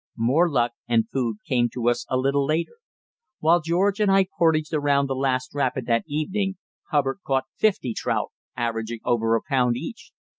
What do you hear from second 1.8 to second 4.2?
us a little later. While George and